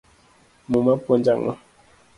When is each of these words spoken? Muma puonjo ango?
Muma 0.71 0.93
puonjo 1.05 1.31
ango? 1.35 1.53